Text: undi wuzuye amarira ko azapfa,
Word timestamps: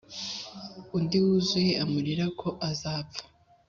undi 0.95 1.17
wuzuye 1.23 1.71
amarira 1.83 2.25
ko 2.39 2.47
azapfa, 2.69 3.21